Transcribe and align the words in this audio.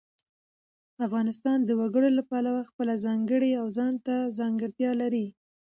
افغانستان 1.05 1.57
د 1.63 1.69
وګړي 1.81 2.09
له 2.17 2.23
پلوه 2.29 2.61
خپله 2.69 2.93
ځانګړې 3.05 3.51
او 3.61 3.65
ځانته 3.77 4.15
ځانګړتیا 4.39 4.91
لري. 5.01 5.25